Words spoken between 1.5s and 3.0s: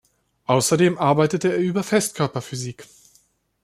er über Festkörperphysik.